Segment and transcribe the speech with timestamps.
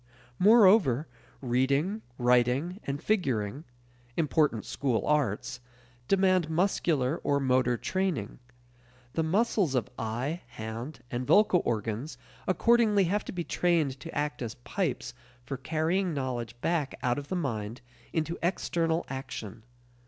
[0.39, 1.07] Moreover,
[1.43, 3.65] reading, writing, and figuring
[4.17, 5.59] important school arts
[6.07, 8.39] demand muscular or motor training.
[9.13, 12.17] The muscles of eye, hand, and vocal organs
[12.47, 17.27] accordingly have to be trained to act as pipes for carrying knowledge back out of
[17.27, 17.81] the mind
[18.11, 19.61] into external action.